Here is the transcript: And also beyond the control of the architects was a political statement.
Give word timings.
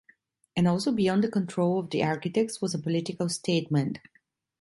And 0.55 0.67
also 0.67 0.91
beyond 0.91 1.23
the 1.23 1.29
control 1.29 1.77
of 1.77 1.91
the 1.91 2.03
architects 2.03 2.59
was 2.59 2.73
a 2.73 2.79
political 2.79 3.29
statement. 3.29 3.99